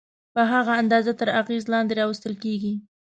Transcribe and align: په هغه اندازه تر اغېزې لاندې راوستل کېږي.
په 0.33 0.41
هغه 0.51 0.71
اندازه 0.81 1.11
تر 1.19 1.29
اغېزې 1.41 1.71
لاندې 1.73 1.93
راوستل 2.01 2.33
کېږي. 2.43 2.73